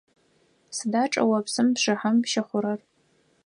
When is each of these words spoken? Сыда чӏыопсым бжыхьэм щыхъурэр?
Сыда 0.75 1.03
чӏыопсым 1.11 1.67
бжыхьэм 1.75 2.17
щыхъурэр? 2.31 2.79